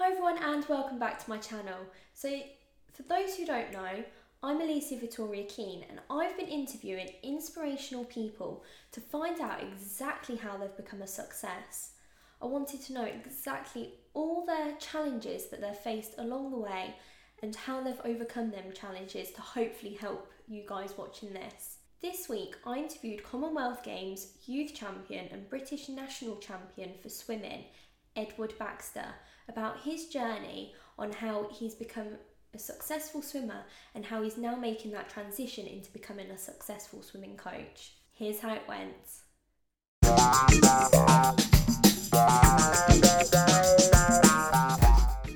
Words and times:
Hi 0.00 0.12
everyone 0.12 0.38
and 0.38 0.64
welcome 0.66 0.98
back 0.98 1.22
to 1.22 1.28
my 1.28 1.36
channel. 1.36 1.76
So 2.14 2.40
for 2.90 3.02
those 3.02 3.36
who 3.36 3.44
don't 3.44 3.70
know, 3.70 4.02
I'm 4.42 4.62
Alicia 4.62 4.96
Vittoria 4.96 5.44
Keane 5.44 5.84
and 5.90 6.00
I've 6.08 6.38
been 6.38 6.48
interviewing 6.48 7.10
inspirational 7.22 8.06
people 8.06 8.64
to 8.92 9.00
find 9.02 9.38
out 9.42 9.62
exactly 9.62 10.36
how 10.36 10.56
they've 10.56 10.74
become 10.74 11.02
a 11.02 11.06
success. 11.06 11.90
I 12.40 12.46
wanted 12.46 12.80
to 12.84 12.94
know 12.94 13.04
exactly 13.04 13.92
all 14.14 14.46
their 14.46 14.74
challenges 14.76 15.48
that 15.48 15.60
they've 15.60 15.76
faced 15.76 16.14
along 16.16 16.52
the 16.52 16.56
way 16.56 16.94
and 17.42 17.54
how 17.54 17.82
they've 17.82 18.00
overcome 18.02 18.52
them 18.52 18.72
challenges 18.72 19.32
to 19.32 19.42
hopefully 19.42 19.98
help 20.00 20.32
you 20.48 20.62
guys 20.66 20.94
watching 20.96 21.34
this. 21.34 21.76
This 22.00 22.26
week 22.26 22.56
I 22.64 22.78
interviewed 22.78 23.22
Commonwealth 23.22 23.82
Games 23.82 24.28
youth 24.46 24.72
champion 24.72 25.26
and 25.30 25.50
British 25.50 25.90
national 25.90 26.36
champion 26.36 26.92
for 27.02 27.10
swimming, 27.10 27.64
Edward 28.16 28.54
Baxter 28.58 29.06
about 29.48 29.80
his 29.80 30.06
journey 30.06 30.74
on 30.98 31.12
how 31.12 31.48
he's 31.52 31.74
become 31.74 32.18
a 32.54 32.58
successful 32.58 33.22
swimmer 33.22 33.62
and 33.94 34.04
how 34.04 34.22
he's 34.22 34.36
now 34.36 34.56
making 34.56 34.90
that 34.92 35.08
transition 35.08 35.66
into 35.66 35.90
becoming 35.92 36.30
a 36.30 36.38
successful 36.38 37.02
swimming 37.02 37.36
coach. 37.36 37.94
Here's 38.12 38.40
how 38.40 38.54
it 38.54 38.62
went. 38.68 38.94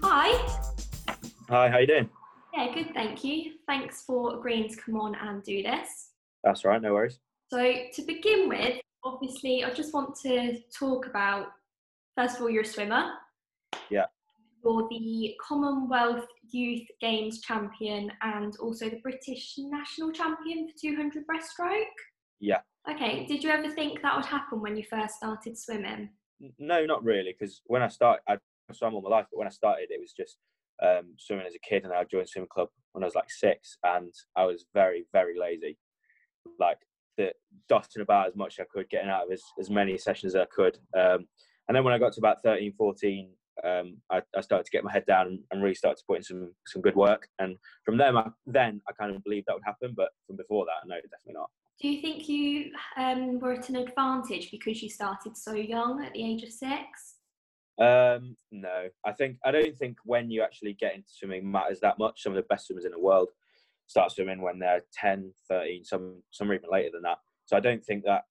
Hi. 0.02 0.58
Hi, 1.48 1.68
how 1.70 1.78
you 1.78 1.86
doing? 1.86 2.10
Yeah, 2.52 2.74
good, 2.74 2.92
thank 2.94 3.22
you. 3.22 3.52
Thanks 3.66 4.02
for 4.02 4.36
agreeing 4.38 4.68
to 4.68 4.76
come 4.76 4.96
on 4.96 5.14
and 5.14 5.42
do 5.42 5.62
this. 5.62 6.10
That's 6.42 6.64
right, 6.64 6.82
no 6.82 6.92
worries. 6.92 7.18
So, 7.50 7.74
to 7.92 8.02
begin 8.02 8.48
with, 8.48 8.80
obviously, 9.04 9.64
I 9.64 9.70
just 9.70 9.94
want 9.94 10.16
to 10.22 10.58
talk 10.76 11.06
about 11.06 11.48
first 12.16 12.36
of 12.36 12.42
all, 12.42 12.50
you're 12.50 12.62
a 12.62 12.66
swimmer. 12.66 13.10
Yeah. 13.90 14.06
You're 14.64 14.88
the 14.88 15.34
Commonwealth 15.46 16.26
Youth 16.50 16.86
Games 17.00 17.40
champion 17.40 18.10
and 18.22 18.56
also 18.56 18.88
the 18.88 19.00
British 19.02 19.54
national 19.58 20.12
champion 20.12 20.68
for 20.68 20.74
200 20.80 21.24
breaststroke. 21.26 21.84
Yeah. 22.40 22.60
Okay. 22.90 23.26
Did 23.26 23.42
you 23.42 23.50
ever 23.50 23.70
think 23.70 24.00
that 24.02 24.16
would 24.16 24.26
happen 24.26 24.60
when 24.60 24.76
you 24.76 24.84
first 24.88 25.16
started 25.16 25.58
swimming? 25.58 26.10
No, 26.58 26.84
not 26.84 27.04
really, 27.04 27.34
because 27.38 27.62
when 27.66 27.82
I 27.82 27.88
started, 27.88 28.22
I 28.28 28.38
swam 28.72 28.94
all 28.94 29.02
my 29.02 29.10
life, 29.10 29.26
but 29.30 29.38
when 29.38 29.46
I 29.46 29.50
started, 29.50 29.88
it 29.90 30.00
was 30.00 30.12
just 30.12 30.38
um, 30.82 31.14
swimming 31.18 31.46
as 31.46 31.54
a 31.54 31.68
kid, 31.68 31.84
and 31.84 31.92
I 31.92 32.04
joined 32.04 32.28
swimming 32.28 32.48
club 32.52 32.68
when 32.92 33.04
I 33.04 33.06
was 33.06 33.14
like 33.14 33.30
six, 33.30 33.78
and 33.84 34.12
I 34.36 34.44
was 34.44 34.66
very, 34.74 35.06
very 35.12 35.38
lazy. 35.38 35.78
Like 36.58 36.78
the 37.16 37.32
dotting 37.68 38.02
about 38.02 38.28
as 38.28 38.36
much 38.36 38.58
as 38.58 38.64
I 38.64 38.72
could, 38.72 38.90
getting 38.90 39.10
out 39.10 39.26
of 39.26 39.32
as, 39.32 39.42
as 39.58 39.70
many 39.70 39.96
sessions 39.96 40.34
as 40.34 40.42
I 40.42 40.46
could. 40.46 40.78
Um, 40.96 41.26
and 41.68 41.76
then 41.76 41.84
when 41.84 41.94
I 41.94 41.98
got 41.98 42.12
to 42.14 42.20
about 42.20 42.42
13, 42.42 42.72
14, 42.76 43.28
um, 43.62 43.96
I, 44.10 44.20
I, 44.36 44.40
started 44.40 44.64
to 44.64 44.70
get 44.70 44.84
my 44.84 44.92
head 44.92 45.06
down 45.06 45.38
and, 45.50 45.62
really 45.62 45.74
started 45.74 45.98
to 45.98 46.04
put 46.08 46.16
in 46.16 46.22
some 46.24 46.52
some 46.66 46.82
good 46.82 46.96
work. 46.96 47.28
And 47.38 47.56
from 47.84 47.96
then, 47.96 48.16
I, 48.16 48.28
then 48.46 48.80
I 48.88 48.92
kind 48.92 49.14
of 49.14 49.22
believed 49.22 49.46
that 49.46 49.54
would 49.54 49.62
happen. 49.64 49.94
But 49.96 50.08
from 50.26 50.36
before 50.36 50.66
that, 50.66 50.88
no, 50.88 50.96
definitely 50.96 51.34
not. 51.34 51.50
Do 51.80 51.88
you 51.88 52.00
think 52.00 52.28
you 52.28 52.72
um, 52.96 53.38
were 53.38 53.52
at 53.52 53.68
an 53.68 53.76
advantage 53.76 54.50
because 54.50 54.82
you 54.82 54.90
started 54.90 55.36
so 55.36 55.54
young 55.54 56.04
at 56.04 56.12
the 56.12 56.24
age 56.24 56.42
of 56.42 56.50
six? 56.50 57.16
Um, 57.80 58.36
no, 58.52 58.88
I 59.04 59.12
think 59.12 59.38
I 59.44 59.50
don't 59.50 59.76
think 59.76 59.98
when 60.04 60.30
you 60.30 60.42
actually 60.42 60.74
get 60.74 60.94
into 60.94 61.08
swimming 61.08 61.50
matters 61.50 61.80
that 61.80 61.98
much. 61.98 62.22
Some 62.22 62.32
of 62.32 62.36
the 62.36 62.46
best 62.48 62.66
swimmers 62.66 62.84
in 62.84 62.92
the 62.92 62.98
world 62.98 63.28
start 63.86 64.12
swimming 64.12 64.40
when 64.40 64.58
they're 64.58 64.82
10, 64.94 65.32
13, 65.48 65.84
some 65.84 66.22
some 66.30 66.50
are 66.50 66.54
even 66.54 66.70
later 66.70 66.90
than 66.92 67.02
that. 67.02 67.18
So 67.46 67.56
I 67.56 67.60
don't 67.60 67.84
think 67.84 68.04
that 68.04 68.22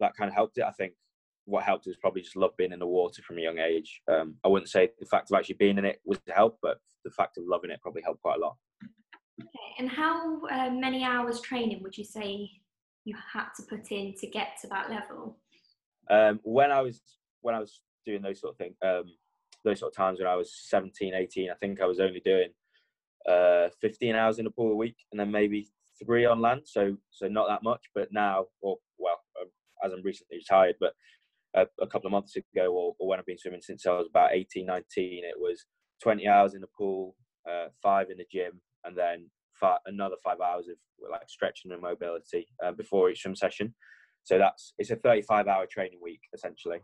that 0.00 0.12
kind 0.18 0.28
of 0.28 0.34
helped 0.34 0.58
it. 0.58 0.64
I 0.64 0.72
think 0.72 0.92
what 1.46 1.64
helped 1.64 1.86
was 1.86 1.96
probably 1.96 2.22
just 2.22 2.36
love 2.36 2.56
being 2.56 2.72
in 2.72 2.78
the 2.78 2.86
water 2.86 3.22
from 3.22 3.38
a 3.38 3.40
young 3.40 3.58
age. 3.58 4.02
Um, 4.10 4.34
I 4.44 4.48
wouldn't 4.48 4.68
say 4.68 4.90
the 4.98 5.06
fact 5.06 5.30
of 5.30 5.38
actually 5.38 5.54
being 5.54 5.78
in 5.78 5.84
it 5.84 6.00
was 6.04 6.18
to 6.26 6.32
help, 6.32 6.58
but 6.60 6.78
the 7.04 7.10
fact 7.10 7.38
of 7.38 7.44
loving 7.46 7.70
it 7.70 7.80
probably 7.80 8.02
helped 8.02 8.20
quite 8.20 8.36
a 8.36 8.40
lot. 8.40 8.56
Okay, 9.40 9.74
and 9.78 9.88
how 9.88 10.44
uh, 10.46 10.70
many 10.70 11.04
hours 11.04 11.40
training 11.40 11.82
would 11.82 11.96
you 11.96 12.04
say 12.04 12.50
you 13.04 13.16
had 13.32 13.46
to 13.56 13.62
put 13.62 13.92
in 13.92 14.14
to 14.20 14.26
get 14.26 14.48
to 14.62 14.68
that 14.68 14.90
level? 14.90 15.38
Um, 16.10 16.40
when 16.42 16.72
I 16.72 16.82
was 16.82 17.00
when 17.42 17.54
I 17.54 17.60
was 17.60 17.80
doing 18.04 18.22
those 18.22 18.40
sort 18.40 18.54
of 18.54 18.58
things, 18.58 18.74
um, 18.84 19.04
those 19.64 19.80
sort 19.80 19.92
of 19.92 19.96
times 19.96 20.18
when 20.18 20.28
I 20.28 20.36
was 20.36 20.52
17, 20.68 21.14
18, 21.14 21.50
I 21.50 21.54
think 21.54 21.80
I 21.80 21.86
was 21.86 22.00
only 22.00 22.20
doing 22.20 22.48
uh, 23.28 23.68
15 23.80 24.14
hours 24.14 24.38
in 24.38 24.44
the 24.44 24.50
pool 24.50 24.72
a 24.72 24.76
week, 24.76 24.96
and 25.12 25.20
then 25.20 25.30
maybe 25.30 25.68
three 26.04 26.24
on 26.24 26.40
land. 26.40 26.62
So 26.64 26.96
so 27.10 27.28
not 27.28 27.46
that 27.48 27.62
much. 27.62 27.82
But 27.94 28.08
now, 28.10 28.46
or 28.62 28.78
well, 28.98 29.20
um, 29.40 29.48
as 29.84 29.92
I'm 29.92 30.02
recently 30.02 30.38
retired, 30.38 30.74
but 30.80 30.94
a, 31.56 31.66
a 31.80 31.86
couple 31.86 32.06
of 32.06 32.12
months 32.12 32.36
ago 32.36 32.72
or, 32.72 32.94
or, 32.98 33.08
when 33.08 33.18
I've 33.18 33.26
been 33.26 33.38
swimming 33.38 33.62
since 33.62 33.86
I 33.86 33.92
was 33.92 34.06
about 34.08 34.32
18, 34.32 34.66
19, 34.66 35.24
it 35.24 35.34
was 35.38 35.64
20 36.02 36.28
hours 36.28 36.54
in 36.54 36.60
the 36.60 36.68
pool, 36.76 37.16
uh, 37.50 37.66
five 37.82 38.10
in 38.10 38.18
the 38.18 38.26
gym, 38.30 38.60
and 38.84 38.96
then 38.96 39.30
five, 39.58 39.78
another 39.86 40.16
five 40.22 40.40
hours 40.40 40.68
of 40.68 40.76
like 41.10 41.28
stretching 41.28 41.72
and 41.72 41.80
mobility 41.80 42.46
uh, 42.64 42.72
before 42.72 43.10
each 43.10 43.22
swim 43.22 43.34
session. 43.34 43.74
So 44.22 44.38
that's 44.38 44.74
it's 44.78 44.90
a 44.90 44.96
35 44.96 45.46
hour 45.46 45.66
training 45.70 46.00
week 46.02 46.20
essentially. 46.34 46.78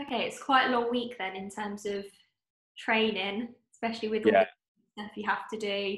Okay, 0.00 0.22
it's 0.22 0.42
quite 0.42 0.68
a 0.68 0.72
long 0.72 0.90
week 0.90 1.16
then 1.18 1.36
in 1.36 1.50
terms 1.50 1.86
of 1.86 2.04
training, 2.78 3.48
especially 3.72 4.08
with 4.08 4.26
all 4.26 4.32
the 4.32 4.46
stuff 4.92 5.16
you 5.16 5.24
have 5.26 5.48
to 5.52 5.58
do. 5.58 5.96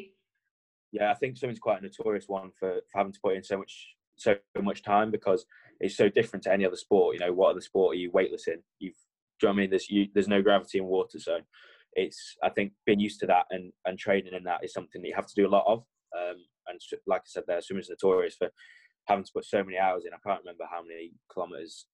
Yeah, 0.93 1.11
I 1.11 1.15
think 1.15 1.37
swimming's 1.37 1.59
quite 1.59 1.81
a 1.81 1.83
notorious 1.83 2.25
one 2.29 2.51
for, 2.59 2.81
for 2.91 2.99
having 2.99 3.13
to 3.13 3.21
put 3.23 3.37
in 3.37 3.45
so 3.45 3.59
much 3.59 3.89
so 4.19 4.37
much 4.63 4.83
time 4.83 5.11
because 5.11 5.47
it's 5.81 5.97
so 5.97 6.09
different 6.09 6.43
to 6.45 6.53
any 6.53 6.67
other 6.67 6.77
sport. 6.77 7.15
You 7.15 7.21
know, 7.21 7.33
what 7.33 7.51
other 7.51 7.61
sport 7.61 7.95
are 7.95 7.99
you 7.99 8.11
weightless 8.11 8.49
in? 8.49 8.63
You've, 8.79 8.95
do 9.41 9.47
you 9.47 9.49
know 9.49 9.55
I 9.55 9.57
mean? 9.57 9.71
There's 9.71 9.89
you, 9.89 10.09
there's 10.13 10.29
no 10.29 10.43
gravity 10.43 10.79
in 10.79 10.85
water, 10.85 11.19
so 11.19 11.39
it's 11.95 12.37
I 12.43 12.51
think 12.51 12.73
being 12.87 13.01
used 13.01 13.21
to 13.21 13.27
that 13.27 13.47
and 13.51 13.73
and 13.87 13.99
training 13.99 14.35
in 14.35 14.45
that 14.45 14.65
is 14.65 14.73
something 14.73 15.01
that 15.01 15.09
you 15.09 15.15
have 15.15 15.29
to 15.29 15.35
do 15.35 15.47
a 15.47 15.51
lot 15.51 15.65
of. 15.67 15.85
Um, 16.19 16.37
and 16.67 16.81
like 17.07 17.23
I 17.23 17.29
said, 17.29 17.45
there 17.47 17.61
swimmers 17.61 17.89
notorious 17.89 18.35
for 18.35 18.51
having 19.07 19.25
to 19.25 19.33
put 19.33 19.45
so 19.45 19.63
many 19.65 19.79
hours 19.79 20.05
in. 20.05 20.13
I 20.13 20.29
can't 20.29 20.41
remember 20.41 20.65
how 20.71 20.83
many 20.83 21.13
kilometers 21.33 21.87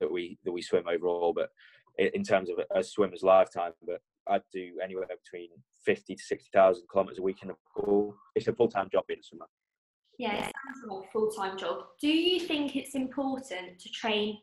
that 0.00 0.10
we 0.10 0.38
that 0.44 0.52
we 0.52 0.62
swim 0.62 0.84
overall, 0.88 1.32
but 1.32 1.50
in 1.98 2.22
terms 2.22 2.50
of 2.50 2.58
a, 2.58 2.78
a 2.78 2.84
swimmer's 2.84 3.22
lifetime, 3.22 3.72
but 3.86 4.00
I'd 4.28 4.42
do 4.52 4.72
anywhere 4.82 5.06
between 5.06 5.48
fifty 5.84 6.14
to 6.14 6.22
sixty 6.22 6.50
thousand 6.52 6.84
kilometers 6.90 7.18
a 7.18 7.22
week 7.22 7.42
in 7.42 7.48
the 7.48 7.54
pool. 7.76 8.14
It's 8.34 8.48
a 8.48 8.52
full 8.52 8.68
time 8.68 8.88
job 8.92 9.04
being 9.06 9.20
a 9.20 9.24
swimmer. 9.24 9.46
Yeah, 10.18 10.34
it 10.34 10.44
sounds 10.44 10.84
like 10.84 11.06
a 11.06 11.10
full 11.12 11.30
time 11.30 11.56
job. 11.56 11.84
Do 12.00 12.08
you 12.08 12.40
think 12.40 12.76
it's 12.76 12.94
important 12.94 13.78
to 13.78 13.88
train 13.90 14.38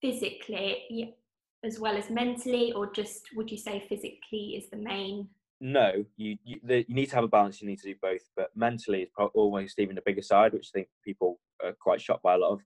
physically 0.00 1.16
as 1.64 1.80
well 1.80 1.96
as 1.96 2.10
mentally, 2.10 2.72
or 2.72 2.92
just 2.92 3.28
would 3.34 3.50
you 3.50 3.56
say 3.56 3.84
physically 3.88 4.56
is 4.56 4.68
the 4.70 4.76
main? 4.76 5.28
No, 5.60 6.04
you 6.18 6.36
you, 6.44 6.60
the, 6.62 6.84
you 6.86 6.94
need 6.94 7.06
to 7.06 7.14
have 7.14 7.24
a 7.24 7.28
balance. 7.28 7.62
You 7.62 7.68
need 7.68 7.78
to 7.78 7.88
do 7.88 7.94
both, 8.00 8.20
but 8.36 8.50
mentally 8.54 9.02
is 9.02 9.08
probably 9.14 9.32
almost 9.34 9.78
even 9.78 9.96
the 9.96 10.02
bigger 10.04 10.22
side, 10.22 10.52
which 10.52 10.68
I 10.74 10.78
think 10.78 10.88
people 11.02 11.40
are 11.64 11.72
quite 11.72 12.00
shocked 12.00 12.22
by 12.22 12.34
a 12.34 12.38
lot 12.38 12.52
of 12.52 12.60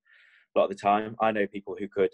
a 0.55 0.59
lot 0.59 0.65
of 0.65 0.71
the 0.71 0.77
time. 0.77 1.15
I 1.21 1.31
know 1.31 1.47
people 1.47 1.77
who 1.79 1.87
could 1.87 2.11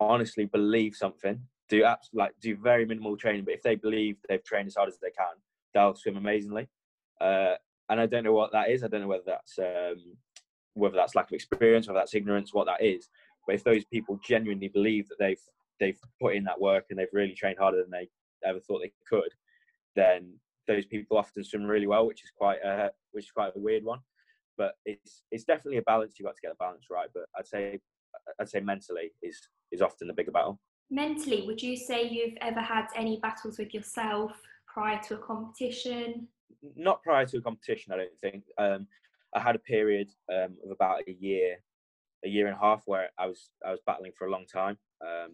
honestly 0.00 0.44
believe 0.44 0.94
something, 0.94 1.40
do 1.70 1.82
apps 1.82 2.08
like 2.12 2.32
do 2.42 2.56
very 2.56 2.84
minimal 2.84 3.16
training, 3.16 3.44
but 3.46 3.54
if 3.54 3.62
they 3.62 3.76
believe 3.76 4.18
they've 4.28 4.44
trained 4.44 4.66
as 4.66 4.74
hard 4.74 4.88
as 4.90 4.98
they 5.00 5.10
can, 5.10 5.34
they'll 5.72 5.94
swim 5.94 6.18
amazingly. 6.18 6.68
Uh, 7.18 7.54
and 7.92 8.00
I 8.00 8.06
don't 8.06 8.24
know 8.24 8.32
what 8.32 8.52
that 8.52 8.70
is. 8.70 8.82
I 8.82 8.88
don't 8.88 9.02
know 9.02 9.06
whether 9.06 9.22
that's 9.26 9.58
um, 9.58 10.16
whether 10.72 10.96
that's 10.96 11.14
lack 11.14 11.26
of 11.26 11.34
experience, 11.34 11.86
whether 11.86 12.00
that's 12.00 12.14
ignorance, 12.14 12.54
what 12.54 12.66
that 12.66 12.82
is. 12.82 13.08
But 13.46 13.54
if 13.54 13.64
those 13.64 13.84
people 13.84 14.18
genuinely 14.26 14.68
believe 14.68 15.08
that 15.08 15.18
they've 15.18 15.40
they've 15.78 15.98
put 16.20 16.34
in 16.34 16.44
that 16.44 16.60
work 16.60 16.86
and 16.88 16.98
they've 16.98 17.06
really 17.12 17.34
trained 17.34 17.58
harder 17.58 17.82
than 17.82 17.90
they 17.90 18.08
ever 18.48 18.60
thought 18.60 18.80
they 18.82 18.92
could, 19.08 19.28
then 19.94 20.32
those 20.66 20.86
people 20.86 21.18
often 21.18 21.44
swim 21.44 21.64
really 21.64 21.86
well, 21.86 22.06
which 22.06 22.24
is 22.24 22.30
quite 22.34 22.58
a 22.64 22.90
which 23.12 23.26
is 23.26 23.30
quite 23.30 23.52
a 23.54 23.60
weird 23.60 23.84
one. 23.84 24.00
But 24.56 24.74
it's 24.86 25.22
it's 25.30 25.44
definitely 25.44 25.78
a 25.78 25.82
balance. 25.82 26.14
You've 26.18 26.26
got 26.26 26.36
to 26.36 26.42
get 26.42 26.52
the 26.52 26.64
balance 26.64 26.86
right. 26.90 27.08
But 27.12 27.24
I'd 27.38 27.46
say 27.46 27.78
I'd 28.40 28.48
say 28.48 28.60
mentally 28.60 29.12
is 29.22 29.38
is 29.70 29.82
often 29.82 30.08
the 30.08 30.14
bigger 30.14 30.32
battle. 30.32 30.58
Mentally, 30.90 31.46
would 31.46 31.62
you 31.62 31.76
say 31.76 32.08
you've 32.08 32.36
ever 32.40 32.60
had 32.60 32.86
any 32.96 33.18
battles 33.20 33.58
with 33.58 33.74
yourself 33.74 34.32
prior 34.66 35.00
to 35.08 35.14
a 35.14 35.18
competition? 35.18 36.28
Not 36.76 37.02
prior 37.02 37.26
to 37.26 37.38
a 37.38 37.42
competition. 37.42 37.92
I 37.92 37.96
don't 37.96 38.18
think. 38.20 38.44
Um, 38.58 38.86
I 39.34 39.40
had 39.40 39.56
a 39.56 39.60
period 39.60 40.10
um, 40.30 40.56
of 40.64 40.70
about 40.70 41.00
a 41.08 41.12
year, 41.12 41.56
a 42.24 42.28
year 42.28 42.46
and 42.46 42.56
a 42.56 42.60
half, 42.60 42.82
where 42.86 43.10
I 43.18 43.26
was 43.26 43.50
I 43.66 43.70
was 43.70 43.80
battling 43.86 44.12
for 44.16 44.26
a 44.26 44.30
long 44.30 44.46
time. 44.46 44.78
Um, 45.00 45.32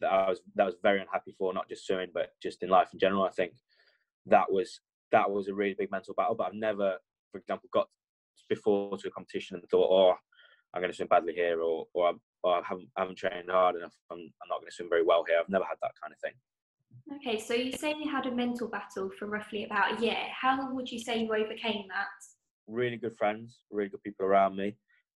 that 0.00 0.12
I 0.12 0.28
was 0.28 0.40
that 0.56 0.66
was 0.66 0.76
very 0.82 1.00
unhappy 1.00 1.34
for, 1.36 1.52
not 1.52 1.68
just 1.68 1.86
swimming, 1.86 2.10
but 2.12 2.30
just 2.42 2.62
in 2.62 2.68
life 2.68 2.88
in 2.92 2.98
general. 2.98 3.24
I 3.24 3.30
think 3.30 3.52
that 4.26 4.50
was 4.50 4.80
that 5.12 5.30
was 5.30 5.48
a 5.48 5.54
really 5.54 5.74
big 5.78 5.90
mental 5.90 6.14
battle. 6.14 6.34
But 6.34 6.48
I've 6.48 6.54
never, 6.54 6.96
for 7.32 7.38
example, 7.38 7.68
got 7.72 7.88
before 8.48 8.96
to 8.96 9.08
a 9.08 9.10
competition 9.10 9.56
and 9.56 9.68
thought, 9.70 9.90
oh, 9.90 10.14
I'm 10.72 10.80
going 10.80 10.90
to 10.90 10.96
swim 10.96 11.08
badly 11.08 11.34
here, 11.34 11.60
or 11.60 11.86
or, 11.94 12.12
or 12.42 12.56
I 12.56 12.62
haven't 12.66 12.88
I 12.96 13.00
haven't 13.00 13.18
trained 13.18 13.50
hard 13.50 13.76
enough. 13.76 13.94
I'm, 14.10 14.18
I'm 14.18 14.48
not 14.48 14.60
going 14.60 14.70
to 14.70 14.74
swim 14.74 14.88
very 14.88 15.04
well 15.04 15.24
here. 15.26 15.38
I've 15.40 15.48
never 15.48 15.64
had 15.64 15.78
that 15.82 15.92
kind 16.00 16.12
of 16.12 16.18
thing. 16.20 16.34
Okay, 17.16 17.38
so 17.38 17.54
you 17.54 17.72
say 17.72 17.94
you 17.98 18.10
had 18.10 18.26
a 18.26 18.30
mental 18.30 18.68
battle 18.68 19.10
for 19.18 19.26
roughly 19.26 19.64
about 19.64 19.98
a 19.98 20.04
year. 20.04 20.18
How 20.30 20.70
would 20.72 20.90
you 20.90 20.98
say 20.98 21.22
you 21.22 21.34
overcame 21.34 21.84
that? 21.88 22.06
Really 22.66 22.96
good 22.96 23.16
friends, 23.16 23.60
really 23.70 23.88
good 23.88 24.02
people 24.02 24.26
around 24.26 24.56
me, 24.56 24.76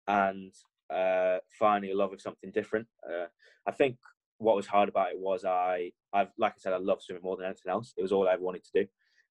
and 0.07 0.53
uh, 0.95 1.39
finding 1.59 1.91
a 1.91 1.95
love 1.95 2.13
of 2.13 2.21
something 2.21 2.51
different. 2.53 2.87
Uh, 3.09 3.27
I 3.67 3.73
think 3.73 3.97
what 4.37 4.55
was 4.55 4.67
hard 4.67 4.89
about 4.89 5.13
it 5.13 5.19
was 5.19 5.45
I, 5.45 5.91
I've 6.13 6.29
like 6.39 6.53
I 6.53 6.59
said, 6.59 6.75
I 6.75 6.79
love 6.79 7.03
swimming 7.03 7.23
more 7.23 7.37
than 7.37 7.47
anything 7.47 7.71
else. 7.71 7.95
It 7.97 8.03
was 8.03 8.13
all 8.13 8.29
I 8.29 8.37
wanted 8.37 8.65
to 8.65 8.83
do, 8.83 8.89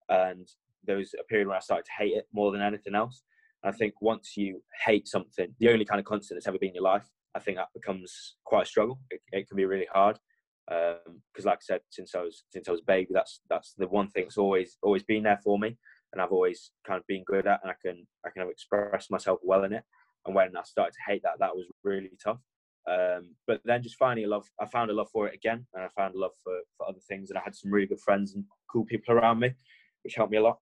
and 0.10 0.48
there 0.84 0.98
was 0.98 1.14
a 1.20 1.24
period 1.26 1.48
where 1.48 1.58
I 1.58 1.62
started 1.62 1.86
to 1.86 2.04
hate 2.04 2.14
it 2.14 2.26
more 2.34 2.52
than 2.52 2.62
anything 2.62 2.96
else. 2.96 3.24
And 3.64 3.74
I 3.74 3.78
think 3.78 3.94
once 4.02 4.36
you 4.36 4.64
hate 4.86 5.08
something, 5.08 5.54
the 5.60 5.70
only 5.70 5.86
kind 5.86 6.00
of 6.00 6.06
constant 6.06 6.38
that's 6.38 6.48
ever 6.48 6.58
been 6.58 6.70
in 6.70 6.76
your 6.76 6.84
life, 6.84 7.08
I 7.36 7.40
think 7.40 7.58
that 7.58 7.68
becomes 7.74 8.36
quite 8.46 8.64
a 8.64 8.70
struggle. 8.70 9.00
It, 9.12 9.22
it 9.32 9.48
can 9.48 9.58
be 9.58 9.66
really 9.66 9.88
hard 9.94 10.18
because, 10.68 11.46
um, 11.46 11.46
like 11.46 11.60
I 11.60 11.62
said, 11.64 11.82
since 11.90 12.14
I 12.14 12.22
was 12.22 12.44
since 12.50 12.68
I 12.68 12.72
was 12.72 12.82
baby, 12.82 13.10
that's 13.12 13.42
that's 13.50 13.74
the 13.78 13.88
one 13.88 14.10
thing 14.10 14.26
that's 14.26 14.38
always 14.38 14.78
always 14.82 15.04
been 15.04 15.24
there 15.24 15.40
for 15.44 15.58
me, 15.58 15.78
and 16.14 16.22
I've 16.22 16.32
always 16.32 16.72
kind 16.86 17.00
of 17.00 17.08
been 17.08 17.24
good 17.26 17.48
at, 17.48 17.62
and 17.64 17.72
I 17.72 17.76
can 17.84 18.06
I 18.26 18.30
can 18.30 18.50
express 18.50 19.10
myself 19.10 19.40
well 19.44 19.64
in 19.64 19.74
it. 19.74 19.84
And 20.26 20.36
when 20.36 20.58
I 20.58 20.64
started 20.64 20.94
to 20.94 21.12
hate 21.12 21.24
that, 21.24 21.40
that 21.40 21.56
was 21.56 21.66
really 21.84 22.12
tough. 22.22 22.40
Um, 22.90 23.36
but 23.48 23.62
then 23.66 23.84
just 23.84 23.98
finding 23.98 24.26
a 24.26 24.30
love, 24.30 24.46
I 24.62 24.66
found 24.66 24.92
a 24.92 24.94
love 24.94 25.10
for 25.12 25.28
it 25.28 25.36
again, 25.36 25.66
and 25.74 25.84
I 25.84 25.88
found 25.90 26.16
a 26.16 26.20
love 26.20 26.32
for, 26.44 26.58
for 26.78 26.88
other 26.88 27.00
things, 27.08 27.30
and 27.30 27.38
I 27.38 27.42
had 27.44 27.56
some 27.56 27.72
really 27.72 27.88
good 27.88 28.00
friends 28.00 28.36
and 28.36 28.44
cool 28.72 28.86
people 28.86 29.14
around 29.14 29.40
me, 29.40 29.54
which 30.04 30.16
helped 30.16 30.32
me 30.32 30.38
a 30.38 30.42
lot. 30.42 30.58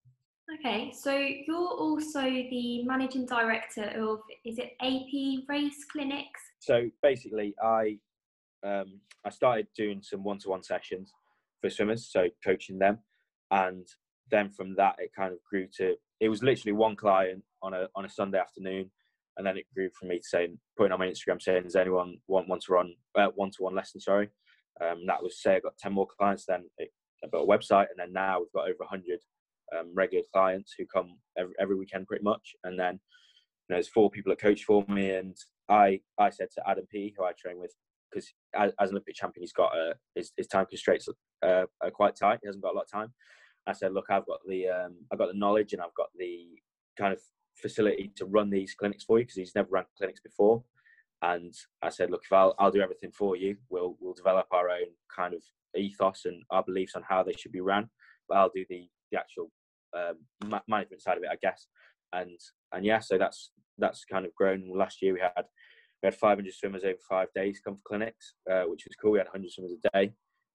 Okay, 0.60 0.92
so 0.92 1.12
you're 1.12 1.58
also 1.58 2.22
the 2.22 2.84
managing 2.84 3.26
director 3.26 3.92
of 3.98 4.20
is 4.44 4.60
it 4.60 4.74
AP 4.80 5.48
Race 5.50 5.86
Clinics? 5.92 6.42
So 6.60 6.90
basically, 7.02 7.56
I 7.64 7.98
um, 8.66 9.00
I 9.26 9.30
started 9.30 9.68
doing 9.78 10.02
some 10.02 10.24
one-to-one 10.24 10.64
sessions 10.64 11.12
for 11.62 11.70
swimmers, 11.70 12.10
so 12.12 12.28
coaching 12.44 12.80
them, 12.80 13.00
and 13.52 13.88
then 14.32 14.50
from 14.50 14.76
that 14.76 14.96
it 14.98 15.12
kind 15.16 15.32
of 15.34 15.40
grew 15.50 15.68
to 15.78 15.96
it 16.20 16.30
was 16.30 16.44
literally 16.44 16.72
one 16.74 16.96
client 16.96 17.44
on 17.62 17.74
a 17.74 17.88
on 17.96 18.06
a 18.06 18.10
Sunday 18.10 18.40
afternoon, 18.40 18.90
and 19.38 19.46
then 19.46 19.58
it 19.58 19.66
grew 19.74 19.90
from 19.98 20.10
me 20.10 20.18
to 20.18 20.24
saying 20.24 20.58
putting 20.78 20.92
on 20.92 21.00
my 21.00 21.08
Instagram 21.08 21.42
saying 21.42 21.64
does 21.64 21.76
anyone 21.76 22.18
want 22.28 22.48
one 22.48 22.60
to 22.60 22.74
run 22.74 22.94
uh, 23.16 23.28
one-to-one 23.36 23.76
lesson? 23.76 24.00
Sorry, 24.00 24.30
um, 24.82 25.06
that 25.08 25.22
was 25.22 25.42
say 25.42 25.56
I 25.56 25.60
got 25.60 25.78
ten 25.78 25.94
more 25.94 26.08
clients, 26.18 26.46
then 26.46 26.64
it, 26.78 26.90
I 27.24 27.28
built 27.28 27.48
a 27.50 27.52
website, 27.58 27.88
and 27.92 28.00
then 28.00 28.14
now 28.14 28.40
we've 28.40 28.52
got 28.54 28.70
over 28.70 28.84
hundred 28.86 29.20
um, 29.78 29.92
regular 29.94 30.24
clients 30.34 30.74
who 30.78 30.86
come 30.86 31.18
every, 31.38 31.54
every 31.60 31.76
weekend 31.76 32.08
pretty 32.08 32.24
much. 32.24 32.56
And 32.64 32.80
then 32.80 32.94
you 32.94 33.70
know, 33.70 33.76
there's 33.78 33.88
four 33.88 34.10
people 34.10 34.32
that 34.32 34.42
coach 34.42 34.64
for 34.64 34.86
me, 34.88 35.12
and 35.12 35.36
I 35.70 36.02
I 36.20 36.30
said 36.30 36.50
to 36.56 36.70
Adam 36.70 36.86
P, 36.92 37.14
who 37.18 37.26
I 37.26 37.32
train 37.34 37.60
with, 37.60 37.74
because 38.16 38.34
as, 38.56 38.72
as, 38.80 38.90
an 38.90 38.96
Olympic 38.96 39.16
champion, 39.16 39.44
he's 39.44 39.54
got 39.54 39.76
a, 39.76 39.94
his, 40.16 40.32
his 40.38 40.48
time 40.48 40.66
constraints 40.66 41.08
uh, 41.44 41.66
are 41.82 41.92
quite 41.92 42.16
tight. 42.16 42.40
He 42.42 42.48
hasn't 42.48 42.64
got 42.64 42.74
a 42.74 42.78
lot 42.78 42.86
of 42.86 42.92
time. 42.92 43.14
I 43.68 43.74
said, 43.74 43.94
look, 43.94 44.06
I've 44.10 44.26
got 44.26 44.40
the 44.48 44.70
um, 44.70 44.96
I've 45.12 45.18
got 45.18 45.28
the 45.28 45.38
knowledge 45.38 45.74
and 45.74 45.82
I've 45.82 45.94
got 45.96 46.10
the 46.18 46.48
kind 46.98 47.14
of 47.14 47.20
facility 47.56 48.12
to 48.16 48.26
run 48.26 48.50
these 48.50 48.76
clinics 48.76 49.04
for 49.04 49.18
you 49.18 49.26
because 49.26 49.38
he's 49.38 49.56
never 49.56 49.70
run 49.72 49.86
clinics 49.98 50.22
before. 50.22 50.64
And 51.22 51.54
I 51.82 51.90
said, 51.90 52.12
look, 52.12 52.22
if 52.24 52.32
I'll, 52.32 52.54
I'll 52.60 52.72
do 52.72 52.82
everything 52.82 53.12
for 53.12 53.36
you, 53.36 53.58
we'll 53.70 53.98
we'll 54.00 54.14
develop 54.14 54.48
our 54.52 54.70
own 54.70 54.88
kind 55.14 55.34
of 55.34 55.42
ethos 55.76 56.26
and 56.26 56.44
our 56.52 56.64
beliefs 56.64 56.94
on 56.96 57.04
how 57.08 57.24
they 57.24 57.34
should 57.34 57.52
be 57.52 57.62
ran. 57.62 57.90
But 58.30 58.38
I'll 58.38 58.52
do 58.54 58.66
the 58.70 58.88
the 59.12 59.20
actual 59.20 59.52
um, 59.96 60.60
management 60.68 61.02
side 61.02 61.18
of 61.18 61.24
it, 61.24 61.30
I 61.32 61.38
guess. 61.42 61.68
And 62.14 62.40
and 62.72 62.86
yeah, 62.86 63.00
so 63.00 63.18
that's 63.18 63.52
that's 63.78 64.06
kind 64.06 64.26
of 64.26 64.36
grown. 64.36 64.70
Last 64.74 65.02
year 65.02 65.14
we 65.14 65.22
had 65.22 65.46
we 66.02 66.08
had 66.08 66.16
500 66.16 66.54
swimmers 66.54 66.84
over 66.84 66.98
five 67.08 67.28
days 67.34 67.60
come 67.60 67.76
for 67.76 67.82
clinics, 67.88 68.34
uh, 68.52 68.64
which 68.64 68.86
was 68.86 68.96
cool. 69.02 69.12
We 69.12 69.20
had 69.20 69.28
100 69.28 69.52
swimmers 69.52 69.74
a 69.74 69.90
day, 69.90 70.14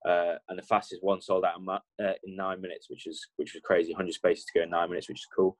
uh, 0.08 0.34
and 0.48 0.58
the 0.58 0.62
fastest 0.62 1.02
one 1.02 1.20
sold 1.20 1.44
out 1.44 1.58
in, 1.58 1.68
uh, 1.68 2.12
in, 2.24 2.36
nine 2.36 2.60
minutes, 2.60 2.88
which 2.88 3.04
was 3.06 3.20
which 3.36 3.54
was 3.54 3.62
crazy. 3.62 3.92
100 3.92 4.12
spaces 4.14 4.44
to 4.44 4.58
go 4.58 4.62
in 4.62 4.70
nine 4.70 4.88
minutes, 4.90 5.08
which 5.08 5.20
is 5.20 5.28
cool. 5.34 5.56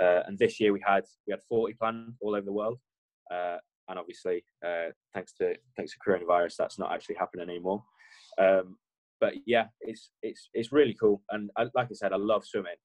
Uh, 0.00 0.20
and 0.26 0.38
this 0.38 0.60
year 0.60 0.72
we 0.72 0.82
had 0.86 1.04
we 1.26 1.32
had 1.32 1.40
40 1.48 1.74
planned 1.74 2.14
all 2.20 2.34
over 2.34 2.44
the 2.44 2.52
world, 2.52 2.78
uh, 3.32 3.58
and 3.88 3.98
obviously 3.98 4.44
uh, 4.64 4.90
thanks 5.14 5.32
to 5.34 5.54
thanks 5.76 5.92
to 5.92 5.98
coronavirus, 6.06 6.56
that's 6.56 6.78
not 6.78 6.92
actually 6.92 7.16
happening 7.16 7.48
anymore. 7.48 7.82
Um, 8.38 8.76
but 9.20 9.34
yeah, 9.46 9.66
it's 9.80 10.10
it's 10.22 10.48
it's 10.54 10.72
really 10.72 10.94
cool. 10.94 11.22
And 11.30 11.50
I, 11.56 11.66
like 11.74 11.88
I 11.90 11.94
said, 11.94 12.12
I 12.12 12.16
love 12.16 12.44
swimming, 12.44 12.76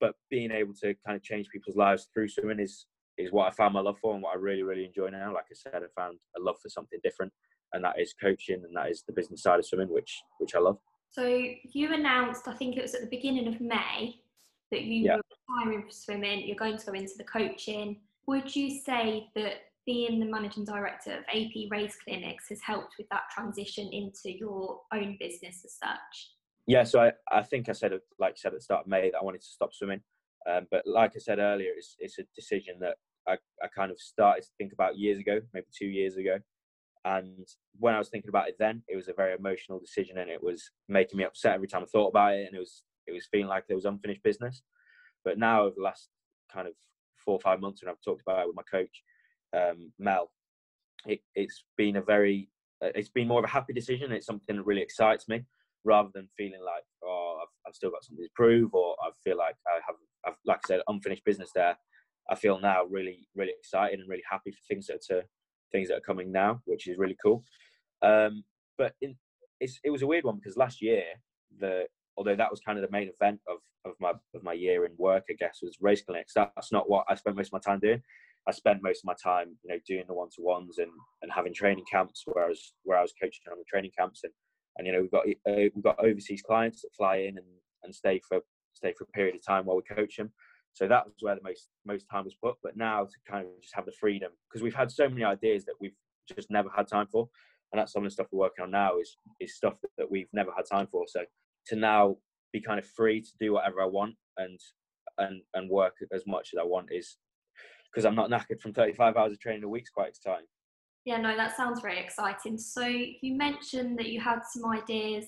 but 0.00 0.14
being 0.30 0.50
able 0.50 0.74
to 0.82 0.94
kind 1.06 1.16
of 1.16 1.22
change 1.22 1.48
people's 1.48 1.76
lives 1.76 2.08
through 2.12 2.28
swimming 2.28 2.60
is 2.60 2.86
is 3.18 3.32
what 3.32 3.46
I 3.46 3.50
found 3.50 3.74
my 3.74 3.80
love 3.80 3.98
for 4.00 4.14
and 4.14 4.22
what 4.22 4.34
I 4.34 4.38
really 4.38 4.62
really 4.62 4.84
enjoy 4.86 5.08
now. 5.08 5.32
Like 5.32 5.46
I 5.50 5.54
said, 5.54 5.82
I 5.82 6.00
found 6.00 6.18
a 6.36 6.40
love 6.40 6.56
for 6.62 6.68
something 6.68 6.98
different, 7.02 7.32
and 7.72 7.84
that 7.84 8.00
is 8.00 8.14
coaching 8.20 8.62
and 8.64 8.76
that 8.76 8.90
is 8.90 9.02
the 9.06 9.12
business 9.12 9.42
side 9.42 9.58
of 9.58 9.66
swimming, 9.66 9.92
which 9.92 10.22
which 10.38 10.54
I 10.54 10.60
love. 10.60 10.78
So 11.10 11.26
you 11.26 11.92
announced, 11.92 12.48
I 12.48 12.54
think 12.54 12.76
it 12.76 12.82
was 12.82 12.94
at 12.94 13.02
the 13.02 13.06
beginning 13.06 13.46
of 13.46 13.60
May, 13.60 14.14
that 14.70 14.82
you 14.82 15.04
yeah. 15.04 15.16
were 15.16 15.22
retiring 15.60 15.82
from 15.82 15.90
swimming. 15.90 16.46
You're 16.46 16.56
going 16.56 16.78
to 16.78 16.86
go 16.86 16.92
into 16.92 17.12
the 17.18 17.24
coaching. 17.24 18.00
Would 18.26 18.56
you 18.56 18.70
say 18.70 19.28
that 19.34 19.56
being 19.84 20.20
the 20.20 20.26
managing 20.26 20.64
director 20.64 21.12
of 21.12 21.24
AP 21.34 21.70
Race 21.70 21.96
Clinics 22.02 22.48
has 22.48 22.60
helped 22.62 22.94
with 22.98 23.08
that 23.10 23.24
transition 23.30 23.90
into 23.92 24.36
your 24.36 24.80
own 24.94 25.16
business 25.20 25.62
as 25.64 25.74
such? 25.74 26.30
Yeah, 26.66 26.84
so 26.84 27.00
I, 27.00 27.12
I 27.30 27.42
think 27.42 27.68
I 27.68 27.72
said, 27.72 27.92
like 28.18 28.32
I 28.32 28.36
said 28.36 28.52
at 28.52 28.58
the 28.58 28.62
start 28.62 28.82
of 28.82 28.86
May, 28.86 29.10
that 29.10 29.18
I 29.20 29.24
wanted 29.24 29.42
to 29.42 29.46
stop 29.48 29.74
swimming. 29.74 30.00
Um, 30.48 30.66
but 30.70 30.86
like 30.86 31.12
I 31.14 31.18
said 31.18 31.38
earlier, 31.38 31.70
it's, 31.76 31.96
it's 31.98 32.18
a 32.18 32.24
decision 32.34 32.76
that 32.80 32.96
I, 33.28 33.34
I 33.62 33.68
kind 33.74 33.90
of 33.90 34.00
started 34.00 34.42
to 34.42 34.48
think 34.58 34.72
about 34.72 34.98
years 34.98 35.18
ago, 35.18 35.40
maybe 35.52 35.66
two 35.76 35.86
years 35.86 36.16
ago. 36.16 36.38
And 37.04 37.46
when 37.78 37.94
I 37.94 37.98
was 37.98 38.08
thinking 38.08 38.28
about 38.28 38.48
it 38.48 38.56
then, 38.58 38.82
it 38.88 38.96
was 38.96 39.08
a 39.08 39.12
very 39.12 39.34
emotional 39.34 39.80
decision 39.80 40.18
and 40.18 40.30
it 40.30 40.42
was 40.42 40.70
making 40.88 41.18
me 41.18 41.24
upset 41.24 41.54
every 41.54 41.68
time 41.68 41.82
I 41.82 41.86
thought 41.86 42.08
about 42.08 42.34
it. 42.34 42.46
And 42.46 42.56
it 42.56 42.60
was, 42.60 42.82
it 43.06 43.12
was 43.12 43.26
feeling 43.30 43.48
like 43.48 43.66
there 43.66 43.76
was 43.76 43.84
unfinished 43.84 44.22
business. 44.22 44.62
But 45.24 45.38
now, 45.38 45.62
over 45.62 45.74
the 45.76 45.82
last 45.82 46.08
kind 46.52 46.68
of 46.68 46.74
four 47.16 47.34
or 47.34 47.40
five 47.40 47.60
months, 47.60 47.82
and 47.82 47.90
I've 47.90 48.02
talked 48.04 48.22
about 48.22 48.40
it 48.40 48.46
with 48.46 48.56
my 48.56 48.62
coach, 48.70 49.02
um, 49.56 49.92
Mel, 49.98 50.30
it, 51.06 51.20
it's 51.34 51.64
been 51.76 51.96
a 51.96 52.02
very, 52.02 52.48
uh, 52.84 52.90
it's 52.94 53.08
been 53.08 53.28
more 53.28 53.38
of 53.38 53.44
a 53.44 53.48
happy 53.48 53.72
decision. 53.72 54.12
It's 54.12 54.26
something 54.26 54.56
that 54.56 54.66
really 54.66 54.82
excites 54.82 55.28
me 55.28 55.44
rather 55.84 56.10
than 56.14 56.28
feeling 56.36 56.60
like, 56.64 56.84
oh, 57.04 57.40
I've, 57.42 57.68
I've 57.68 57.74
still 57.74 57.90
got 57.90 58.04
something 58.04 58.24
to 58.24 58.30
prove, 58.34 58.74
or 58.74 58.96
I 59.02 59.10
feel 59.24 59.36
like 59.36 59.54
I 59.66 59.80
have, 59.86 59.96
I've, 60.26 60.38
like 60.46 60.58
I 60.64 60.68
said, 60.68 60.80
unfinished 60.88 61.24
business 61.24 61.50
there. 61.54 61.76
I 62.30 62.36
feel 62.36 62.60
now 62.60 62.84
really, 62.84 63.28
really 63.34 63.52
excited 63.58 63.98
and 63.98 64.08
really 64.08 64.22
happy 64.30 64.52
for 64.52 64.60
things 64.68 64.86
that 64.86 65.14
are 65.14 65.24
things 65.72 65.88
that 65.88 65.96
are 65.96 66.00
coming 66.00 66.30
now, 66.30 66.60
which 66.66 66.86
is 66.86 66.98
really 66.98 67.16
cool. 67.22 67.42
Um, 68.02 68.44
but 68.78 68.94
in, 69.00 69.16
it 69.60 69.90
was 69.90 70.02
a 70.02 70.06
weird 70.06 70.24
one 70.24 70.36
because 70.36 70.56
last 70.56 70.82
year, 70.82 71.02
the 71.58 71.86
although 72.16 72.36
that 72.36 72.50
was 72.50 72.60
kind 72.60 72.78
of 72.78 72.84
the 72.84 72.90
main 72.90 73.08
event 73.08 73.40
of, 73.48 73.58
of 73.84 73.92
my 74.00 74.12
of 74.34 74.42
my 74.42 74.52
year 74.52 74.84
in 74.84 74.92
work, 74.98 75.24
I 75.30 75.34
guess, 75.38 75.58
was 75.62 75.76
race 75.80 76.02
clinics. 76.02 76.34
That's 76.34 76.72
not 76.72 76.88
what 76.88 77.06
I 77.08 77.14
spent 77.14 77.36
most 77.36 77.48
of 77.48 77.52
my 77.54 77.58
time 77.58 77.80
doing. 77.80 78.02
I 78.48 78.52
spent 78.52 78.82
most 78.82 78.98
of 78.98 79.04
my 79.04 79.14
time, 79.22 79.56
you 79.62 79.70
know, 79.70 79.80
doing 79.86 80.04
the 80.08 80.14
one 80.14 80.28
to 80.34 80.42
ones 80.42 80.78
and, 80.78 80.90
and 81.22 81.30
having 81.30 81.54
training 81.54 81.84
camps 81.90 82.24
where 82.26 82.44
I 82.44 82.48
was 82.48 82.74
where 82.82 82.98
I 82.98 83.02
was 83.02 83.12
coaching 83.20 83.44
on 83.50 83.58
the 83.58 83.64
training 83.68 83.92
camps 83.96 84.24
and 84.24 84.32
and 84.76 84.86
you 84.86 84.92
know 84.92 85.00
we've 85.00 85.10
got 85.10 85.26
uh, 85.26 85.68
we've 85.74 85.82
got 85.82 86.02
overseas 86.04 86.42
clients 86.42 86.82
that 86.82 86.94
fly 86.96 87.16
in 87.16 87.38
and, 87.38 87.46
and 87.84 87.94
stay 87.94 88.20
for 88.26 88.40
stay 88.74 88.92
for 88.96 89.04
a 89.04 89.08
period 89.08 89.34
of 89.34 89.44
time 89.44 89.66
while 89.66 89.76
we 89.76 89.94
coach 89.94 90.16
them. 90.16 90.32
So 90.74 90.88
that 90.88 91.04
was 91.04 91.14
where 91.20 91.34
the 91.34 91.42
most 91.42 91.68
most 91.84 92.06
time 92.10 92.24
was 92.24 92.34
put. 92.34 92.56
But 92.62 92.76
now 92.76 93.04
to 93.04 93.30
kind 93.30 93.44
of 93.44 93.60
just 93.60 93.74
have 93.74 93.86
the 93.86 93.92
freedom 93.92 94.32
because 94.48 94.62
we've 94.62 94.74
had 94.74 94.90
so 94.90 95.08
many 95.08 95.24
ideas 95.24 95.64
that 95.66 95.74
we've 95.80 95.96
just 96.34 96.50
never 96.50 96.70
had 96.74 96.88
time 96.88 97.06
for, 97.10 97.28
and 97.72 97.80
that's 97.80 97.92
some 97.92 98.02
of 98.02 98.06
the 98.06 98.14
stuff 98.14 98.28
we're 98.32 98.40
working 98.40 98.64
on 98.64 98.70
now 98.70 98.98
is 98.98 99.16
is 99.40 99.56
stuff 99.56 99.74
that, 99.82 99.90
that 99.98 100.10
we've 100.10 100.32
never 100.32 100.50
had 100.56 100.64
time 100.70 100.86
for. 100.90 101.04
So 101.06 101.22
to 101.66 101.76
now 101.76 102.16
be 102.52 102.60
kind 102.60 102.78
of 102.78 102.86
free 102.86 103.20
to 103.20 103.30
do 103.40 103.52
whatever 103.52 103.82
I 103.82 103.86
want 103.86 104.14
and 104.38 104.58
and 105.18 105.42
and 105.54 105.68
work 105.68 105.96
as 106.12 106.26
much 106.26 106.50
as 106.54 106.58
I 106.58 106.64
want 106.64 106.88
is 106.90 107.16
because 107.92 108.06
I'm 108.06 108.14
not 108.14 108.30
knackered 108.30 108.60
from 108.60 108.72
35 108.72 109.16
hours 109.16 109.32
of 109.32 109.40
training 109.40 109.64
a 109.64 109.68
week 109.68 109.82
is 109.82 109.90
quite 109.90 110.08
exciting. 110.08 110.46
Yeah, 111.04 111.18
no, 111.18 111.36
that 111.36 111.56
sounds 111.56 111.80
very 111.80 111.98
exciting. 111.98 112.58
So 112.58 112.86
you 112.86 113.36
mentioned 113.36 113.98
that 113.98 114.08
you 114.08 114.20
had 114.20 114.40
some 114.48 114.70
ideas 114.70 115.24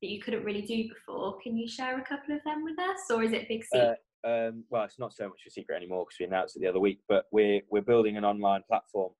that 0.00 0.08
you 0.08 0.20
couldn't 0.20 0.44
really 0.44 0.62
do 0.62 0.88
before. 0.88 1.38
Can 1.42 1.56
you 1.56 1.68
share 1.68 1.98
a 1.98 2.04
couple 2.04 2.34
of 2.34 2.42
them 2.44 2.64
with 2.64 2.78
us, 2.78 3.00
or 3.10 3.22
is 3.22 3.32
it 3.32 3.48
big 3.48 3.64
secret? 3.64 3.98
Uh, 4.24 4.28
um, 4.28 4.64
well, 4.70 4.84
it's 4.84 4.98
not 4.98 5.12
so 5.12 5.28
much 5.28 5.42
a 5.46 5.50
secret 5.50 5.76
anymore 5.76 6.04
because 6.04 6.18
we 6.18 6.26
announced 6.26 6.56
it 6.56 6.60
the 6.60 6.68
other 6.68 6.80
week. 6.80 7.00
But 7.08 7.24
we're 7.30 7.60
we're 7.70 7.82
building 7.82 8.16
an 8.16 8.24
online 8.24 8.62
platform 8.68 9.12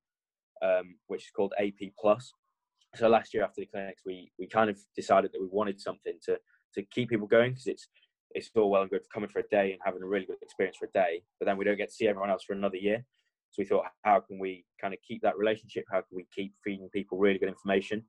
um, 0.61 0.95
which 1.07 1.25
is 1.25 1.31
called 1.35 1.53
AP 1.59 1.91
Plus. 1.99 2.33
So 2.95 3.07
last 3.07 3.33
year 3.33 3.43
after 3.43 3.61
the 3.61 3.67
clinics, 3.67 4.01
we 4.05 4.31
we 4.39 4.47
kind 4.47 4.69
of 4.69 4.79
decided 4.95 5.31
that 5.33 5.41
we 5.41 5.47
wanted 5.47 5.79
something 5.79 6.15
to 6.25 6.37
to 6.75 6.83
keep 6.83 7.09
people 7.09 7.27
going 7.27 7.51
because 7.51 7.67
it's 7.67 7.87
it's 8.31 8.49
all 8.55 8.69
well 8.69 8.81
and 8.81 8.91
good 8.91 9.01
coming 9.13 9.29
for 9.29 9.39
a 9.39 9.47
day 9.49 9.71
and 9.71 9.81
having 9.83 10.01
a 10.03 10.07
really 10.07 10.25
good 10.25 10.37
experience 10.41 10.77
for 10.77 10.85
a 10.85 10.91
day, 10.91 11.21
but 11.39 11.45
then 11.45 11.57
we 11.57 11.65
don't 11.65 11.77
get 11.77 11.89
to 11.89 11.95
see 11.95 12.07
everyone 12.07 12.29
else 12.29 12.43
for 12.43 12.53
another 12.53 12.77
year. 12.77 13.03
So 13.51 13.61
we 13.61 13.65
thought, 13.65 13.85
how 14.03 14.19
can 14.19 14.39
we 14.39 14.65
kind 14.79 14.93
of 14.93 14.99
keep 15.07 15.21
that 15.23 15.37
relationship? 15.37 15.85
How 15.91 16.01
can 16.01 16.15
we 16.15 16.27
keep 16.33 16.53
feeding 16.63 16.89
people 16.93 17.17
really 17.17 17.39
good 17.39 17.49
information? 17.49 18.03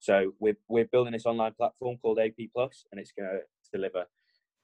So 0.00 0.32
we're 0.40 0.56
we're 0.68 0.88
building 0.90 1.12
this 1.12 1.26
online 1.26 1.54
platform 1.54 1.96
called 2.02 2.18
AP 2.18 2.48
Plus, 2.54 2.84
and 2.90 3.00
it's 3.00 3.12
going 3.16 3.30
to 3.30 3.40
deliver 3.72 4.04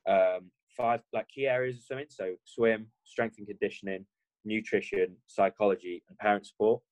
um, 0.08 0.50
five 0.76 1.00
like 1.12 1.28
key 1.28 1.46
areas 1.46 1.76
of 1.76 1.84
swimming. 1.84 2.06
So 2.08 2.34
swim, 2.44 2.88
strength 3.04 3.36
and 3.38 3.46
conditioning, 3.46 4.04
nutrition, 4.44 5.16
psychology, 5.26 6.02
and 6.08 6.18
parent 6.18 6.46
support. 6.46 6.82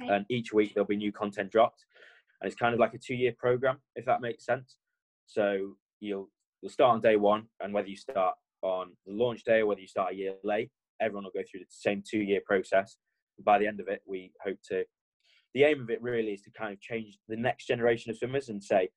Okay. 0.00 0.12
And 0.12 0.24
each 0.30 0.52
week 0.52 0.74
there'll 0.74 0.86
be 0.86 0.96
new 0.96 1.12
content 1.12 1.50
dropped, 1.50 1.84
and 2.40 2.46
it's 2.46 2.58
kind 2.58 2.72
of 2.72 2.78
like 2.78 2.94
a 2.94 2.98
two-year 2.98 3.34
program, 3.36 3.78
if 3.96 4.04
that 4.06 4.20
makes 4.20 4.44
sense. 4.46 4.76
So 5.26 5.76
you'll 5.98 6.28
you'll 6.60 6.70
start 6.70 6.94
on 6.94 7.00
day 7.00 7.16
one, 7.16 7.46
and 7.60 7.74
whether 7.74 7.88
you 7.88 7.96
start 7.96 8.36
on 8.62 8.92
the 9.06 9.12
launch 9.12 9.42
day 9.42 9.58
or 9.58 9.66
whether 9.66 9.80
you 9.80 9.88
start 9.88 10.12
a 10.12 10.16
year 10.16 10.34
late, 10.44 10.70
everyone 11.02 11.24
will 11.24 11.32
go 11.34 11.44
through 11.50 11.60
the 11.60 11.66
same 11.68 12.02
two-year 12.08 12.40
process. 12.46 12.96
By 13.44 13.58
the 13.58 13.66
end 13.66 13.80
of 13.80 13.88
it, 13.88 14.02
we 14.06 14.32
hope 14.44 14.58
to 14.70 14.84
the 15.54 15.64
aim 15.64 15.82
of 15.82 15.90
it 15.90 16.02
really 16.02 16.32
is 16.32 16.42
to 16.42 16.50
kind 16.50 16.72
of 16.72 16.80
change 16.80 17.18
the 17.28 17.36
next 17.36 17.66
generation 17.66 18.10
of 18.10 18.16
swimmers 18.16 18.48
and 18.48 18.62
say, 18.62 18.88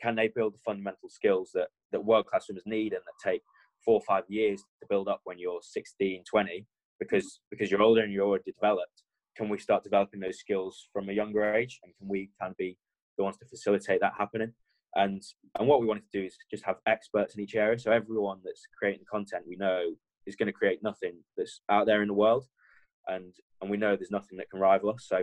can 0.00 0.14
they 0.14 0.28
build 0.28 0.54
the 0.54 0.60
fundamental 0.64 1.08
skills 1.08 1.50
that, 1.54 1.68
that 1.92 2.04
world 2.04 2.26
class 2.26 2.46
swimmers 2.46 2.62
need 2.66 2.92
and 2.92 3.02
that 3.04 3.30
take 3.30 3.42
four 3.84 3.94
or 3.94 4.02
five 4.06 4.24
years 4.28 4.60
to 4.80 4.86
build 4.88 5.08
up 5.08 5.20
when 5.24 5.38
you're 5.38 5.60
16, 5.60 6.22
20, 6.30 6.66
because 7.00 7.40
because 7.50 7.70
you're 7.70 7.82
older 7.82 8.02
and 8.02 8.12
you're 8.12 8.26
already 8.26 8.52
developed. 8.52 9.02
Can 9.36 9.48
we 9.48 9.58
start 9.58 9.84
developing 9.84 10.20
those 10.20 10.38
skills 10.38 10.88
from 10.92 11.08
a 11.08 11.12
younger 11.12 11.54
age, 11.54 11.78
and 11.84 11.92
can 11.96 12.08
we 12.08 12.30
of 12.40 12.56
be 12.56 12.76
the 13.16 13.24
ones 13.24 13.38
to 13.38 13.46
facilitate 13.46 14.00
that 14.00 14.14
happening? 14.18 14.52
And 14.94 15.22
and 15.58 15.68
what 15.68 15.80
we 15.80 15.86
wanted 15.86 16.04
to 16.10 16.20
do 16.20 16.26
is 16.26 16.36
just 16.50 16.64
have 16.64 16.76
experts 16.86 17.34
in 17.34 17.42
each 17.42 17.54
area, 17.54 17.78
so 17.78 17.92
everyone 17.92 18.40
that's 18.44 18.66
creating 18.78 19.04
content 19.10 19.44
we 19.48 19.56
know 19.56 19.94
is 20.28 20.36
going 20.36 20.46
to 20.46 20.52
create 20.52 20.82
nothing 20.82 21.14
that's 21.36 21.60
out 21.70 21.86
there 21.86 22.02
in 22.02 22.08
the 22.08 22.14
world, 22.14 22.44
and 23.06 23.34
and 23.60 23.70
we 23.70 23.76
know 23.76 23.96
there's 23.96 24.10
nothing 24.10 24.38
that 24.38 24.50
can 24.50 24.60
rival 24.60 24.90
us. 24.90 25.06
So 25.08 25.22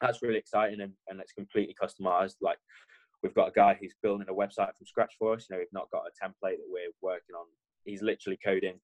that's 0.00 0.22
really 0.22 0.38
exciting, 0.38 0.80
and, 0.80 0.92
and 1.08 1.20
it's 1.20 1.32
completely 1.32 1.74
customized. 1.82 2.36
Like 2.40 2.58
we've 3.22 3.34
got 3.34 3.48
a 3.48 3.52
guy 3.52 3.76
who's 3.80 3.94
building 4.02 4.28
a 4.28 4.34
website 4.34 4.76
from 4.76 4.86
scratch 4.86 5.14
for 5.18 5.34
us. 5.34 5.46
You 5.48 5.56
know, 5.56 5.60
we've 5.60 5.68
not 5.72 5.90
got 5.90 6.02
a 6.06 6.24
template 6.24 6.58
that 6.58 6.68
we're 6.68 6.92
working 7.02 7.34
on. 7.34 7.46
He's 7.84 8.02
literally 8.02 8.38
coding 8.44 8.78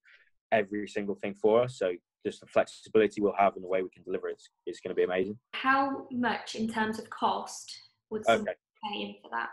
every 0.50 0.86
single 0.88 1.14
thing 1.14 1.34
for 1.34 1.62
us. 1.62 1.78
So 1.78 1.92
just 2.24 2.40
the 2.40 2.46
flexibility 2.46 3.20
we'll 3.20 3.34
have 3.38 3.54
and 3.56 3.64
the 3.64 3.68
way 3.68 3.82
we 3.82 3.90
can 3.90 4.04
deliver 4.04 4.28
it 4.28 4.40
is, 4.66 4.80
going 4.80 4.90
to 4.90 4.94
be 4.94 5.02
amazing. 5.02 5.38
How 5.54 6.06
much 6.10 6.54
in 6.54 6.68
terms 6.68 6.98
of 6.98 7.10
cost 7.10 7.72
would 8.10 8.24
someone 8.24 8.48
okay. 8.48 8.56
pay 8.84 9.00
in 9.00 9.14
for 9.22 9.30
that? 9.32 9.48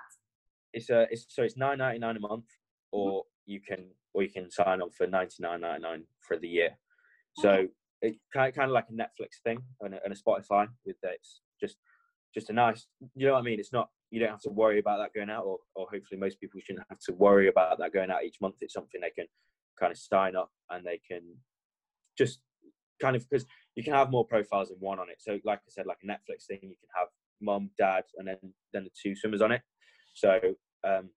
It's 0.74 0.90
a 0.90 1.08
it's 1.10 1.26
so 1.30 1.42
it's 1.44 1.58
nine 1.58 1.80
ninety 1.80 2.00
nine 2.00 2.16
a 2.16 2.20
month, 2.20 2.46
or 2.92 3.22
mm-hmm. 3.22 3.52
you 3.52 3.62
can 3.62 3.86
or 4.14 4.24
you 4.24 4.30
can 4.30 4.50
sign 4.50 4.82
up 4.82 4.94
for 4.96 5.08
ninety 5.08 5.36
nine 5.40 5.62
ninety 5.62 5.82
nine 5.84 6.04
for 6.28 6.38
the 6.38 6.48
year. 6.48 6.72
So 7.34 7.50
okay. 7.50 7.68
it 8.02 8.16
kind 8.34 8.50
of, 8.50 8.56
kind 8.56 8.70
of 8.70 8.74
like 8.74 8.88
a 8.90 8.94
Netflix 8.94 9.42
thing 9.44 9.60
and 9.82 9.94
a, 9.94 10.00
and 10.04 10.14
a 10.14 10.16
Spotify 10.16 10.68
with 10.86 10.98
that. 11.04 11.14
It's 11.14 11.42
just 11.62 11.78
just 12.34 12.50
a 12.50 12.54
nice, 12.54 12.86
you 13.16 13.26
know 13.26 13.34
what 13.34 13.40
I 13.40 13.44
mean? 13.44 13.60
It's 13.60 13.74
not 13.74 13.90
you 14.12 14.20
don't 14.20 14.30
have 14.30 14.42
to 14.42 14.50
worry 14.50 14.80
about 14.80 14.98
that 14.98 15.14
going 15.14 15.30
out, 15.30 15.46
or 15.46 15.60
or 15.76 15.88
hopefully 15.92 16.20
most 16.20 16.40
people 16.40 16.60
shouldn't 16.64 16.86
have 16.90 17.00
to 17.08 17.14
worry 17.14 17.48
about 17.48 17.78
that 17.80 17.94
going 17.94 18.12
out 18.12 18.24
each 18.24 18.38
month. 18.42 18.56
It's 18.62 18.74
something 18.74 19.02
they 19.02 19.12
can 19.12 19.28
kind 19.80 19.92
of 19.92 19.98
sign 19.98 20.36
up 20.36 20.52
and 20.70 20.86
they 20.86 21.00
can 21.08 21.22
just 22.18 22.40
kind 23.02 23.16
of 23.16 23.28
because 23.30 23.46
you 23.76 23.84
can 23.84 23.94
have 23.94 24.12
more 24.12 24.26
profiles 24.26 24.70
than 24.70 24.78
one 24.80 25.00
on 25.00 25.10
it. 25.10 25.18
So 25.20 25.40
like 25.46 25.60
I 25.60 25.70
said, 25.70 25.86
like 25.86 26.00
a 26.04 26.08
Netflix 26.08 26.46
thing, 26.48 26.60
you 26.62 26.76
can 26.76 26.90
have 26.96 27.08
mom 27.42 27.70
dad, 27.78 28.04
and 28.18 28.28
then 28.28 28.38
then 28.74 28.84
the 28.84 28.92
two 29.02 29.16
swimmers 29.16 29.42
on 29.42 29.52
it. 29.52 29.62
So 30.14 30.40
um, 30.86 31.10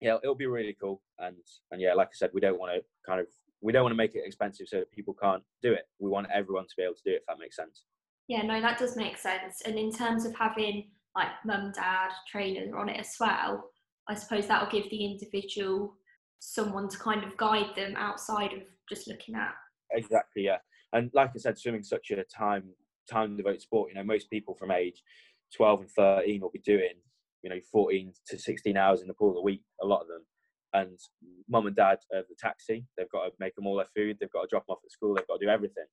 yeah, 0.00 0.16
it'll 0.22 0.34
be 0.34 0.46
really 0.46 0.76
cool. 0.80 1.02
And 1.18 1.36
and 1.70 1.80
yeah, 1.80 1.94
like 1.94 2.08
I 2.08 2.14
said, 2.14 2.30
we 2.32 2.40
don't 2.40 2.58
want 2.58 2.72
to 2.74 2.82
kind 3.06 3.20
of 3.20 3.26
we 3.62 3.72
don't 3.72 3.82
want 3.82 3.92
to 3.92 3.96
make 3.96 4.14
it 4.14 4.22
expensive 4.24 4.68
so 4.68 4.78
that 4.78 4.92
people 4.92 5.14
can't 5.20 5.42
do 5.62 5.72
it. 5.72 5.84
We 5.98 6.10
want 6.10 6.28
everyone 6.32 6.64
to 6.64 6.74
be 6.76 6.82
able 6.82 6.94
to 6.94 7.02
do 7.04 7.12
it. 7.12 7.16
If 7.16 7.26
that 7.28 7.38
makes 7.38 7.56
sense. 7.56 7.84
Yeah, 8.28 8.42
no, 8.42 8.60
that 8.60 8.78
does 8.78 8.96
make 8.96 9.16
sense. 9.16 9.62
And 9.64 9.78
in 9.78 9.92
terms 9.92 10.24
of 10.26 10.34
having 10.34 10.88
like 11.14 11.28
mum, 11.44 11.72
dad, 11.74 12.10
trainers 12.30 12.72
on 12.76 12.88
it 12.88 12.98
as 12.98 13.14
well, 13.18 13.70
I 14.08 14.14
suppose 14.14 14.46
that 14.46 14.62
will 14.62 14.80
give 14.80 14.90
the 14.90 15.04
individual 15.04 15.96
someone 16.38 16.88
to 16.88 16.98
kind 16.98 17.24
of 17.24 17.36
guide 17.36 17.70
them 17.76 17.94
outside 17.96 18.52
of 18.52 18.60
just 18.88 19.08
looking 19.08 19.34
at. 19.34 19.54
Exactly, 19.92 20.42
yeah. 20.44 20.58
And 20.92 21.10
like 21.14 21.30
I 21.34 21.38
said, 21.38 21.58
swimming's 21.58 21.88
such 21.88 22.10
a 22.10 22.22
time 22.24 22.64
time 23.10 23.36
devoted 23.36 23.62
sport. 23.62 23.90
You 23.90 23.96
know, 23.96 24.04
most 24.04 24.28
people 24.30 24.54
from 24.54 24.70
age 24.70 25.02
12 25.56 25.80
and 25.80 25.90
13 25.90 26.40
will 26.40 26.50
be 26.50 26.60
doing, 26.60 26.94
you 27.46 27.54
know, 27.54 27.60
14 27.70 28.12
to 28.26 28.38
16 28.38 28.76
hours 28.76 29.02
in 29.02 29.06
the 29.06 29.14
pool 29.14 29.38
a 29.38 29.42
week, 29.42 29.62
a 29.80 29.86
lot 29.86 30.00
of 30.00 30.08
them. 30.08 30.22
And 30.72 30.98
mum 31.48 31.68
and 31.68 31.76
dad 31.76 31.98
are 32.12 32.24
the 32.28 32.34
taxi. 32.36 32.84
They've 32.98 33.10
got 33.10 33.26
to 33.26 33.30
make 33.38 33.54
them 33.54 33.68
all 33.68 33.76
their 33.76 33.86
food. 33.94 34.16
They've 34.18 34.32
got 34.32 34.42
to 34.42 34.48
drop 34.50 34.66
them 34.66 34.74
off 34.74 34.80
at 34.84 34.90
school. 34.90 35.14
They've 35.14 35.26
got 35.28 35.38
to 35.38 35.46
do 35.46 35.50
everything. 35.50 35.84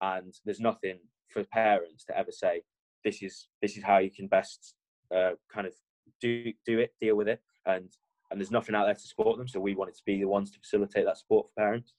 And 0.00 0.32
there's 0.44 0.60
nothing 0.60 1.00
for 1.30 1.42
parents 1.52 2.04
to 2.04 2.16
ever 2.16 2.30
say, 2.30 2.62
this 3.04 3.22
is 3.22 3.48
this 3.60 3.76
is 3.76 3.82
how 3.82 3.98
you 3.98 4.10
can 4.10 4.28
best 4.28 4.76
uh, 5.14 5.32
kind 5.52 5.66
of 5.66 5.74
do 6.20 6.52
do 6.64 6.78
it, 6.78 6.92
deal 7.00 7.16
with 7.16 7.26
it. 7.26 7.40
And 7.66 7.90
and 8.30 8.40
there's 8.40 8.52
nothing 8.52 8.76
out 8.76 8.84
there 8.84 8.94
to 8.94 9.00
support 9.00 9.36
them. 9.36 9.48
So 9.48 9.58
we 9.58 9.74
wanted 9.74 9.96
to 9.96 10.02
be 10.06 10.20
the 10.20 10.28
ones 10.28 10.52
to 10.52 10.60
facilitate 10.60 11.06
that 11.06 11.18
support 11.18 11.48
for 11.48 11.60
parents. 11.60 11.94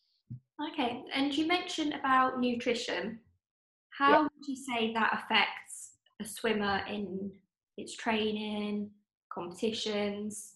Okay, 0.72 1.04
and 1.14 1.34
you 1.38 1.48
mentioned 1.48 1.94
about 1.94 2.40
nutrition. 2.40 3.20
How 3.90 4.12
yeah. 4.12 4.22
would 4.22 4.48
you 4.48 4.56
say 4.56 4.94
that 4.94 5.12
affects 5.14 5.98
a 6.22 6.26
swimmer 6.26 6.82
in 6.88 7.32
its 7.78 7.94
training, 7.94 8.92
competitions? 9.30 10.55